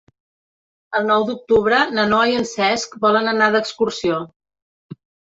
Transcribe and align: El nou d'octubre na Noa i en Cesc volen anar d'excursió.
El 0.99 1.03
nou 1.09 1.25
d'octubre 1.25 1.81
na 1.97 2.05
Noa 2.13 2.29
i 2.31 2.37
en 2.37 2.47
Cesc 2.51 2.95
volen 3.03 3.29
anar 3.33 3.51
d'excursió. 3.57 4.17